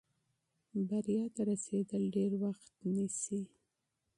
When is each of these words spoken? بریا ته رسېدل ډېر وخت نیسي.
بریا 0.87 1.25
ته 1.35 1.41
رسېدل 1.51 2.03
ډېر 2.15 2.31
وخت 2.43 2.73
نیسي. 2.93 3.41